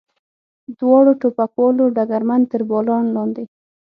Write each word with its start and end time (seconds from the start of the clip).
دواړو 0.79 1.11
ټوپکوالو 1.21 1.83
ډګرمن 1.95 2.41
تر 2.51 2.61
باران 2.69 3.05
لاندې. 3.15 3.43